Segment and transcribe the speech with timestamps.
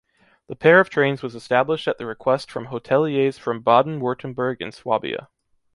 [0.47, 5.29] The pair of trains was established at the request from hoteliers from Baden-Württemberg and Swabia.